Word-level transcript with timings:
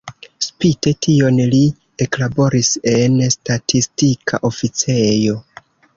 Spite 0.43 0.93
tion 1.07 1.35
li 1.51 1.59
eklaboris 2.05 2.71
en 2.93 3.19
statistika 3.37 4.41
oficejo. 4.51 5.37